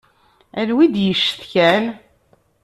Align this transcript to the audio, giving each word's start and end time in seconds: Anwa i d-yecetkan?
Anwa 0.59 0.81
i 0.85 0.87
d-yecetkan? 0.93 1.85